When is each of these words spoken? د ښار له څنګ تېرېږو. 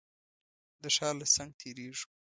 د 0.83 0.85
ښار 0.95 1.15
له 1.19 1.25
څنګ 1.35 1.51
تېرېږو. 1.59 2.05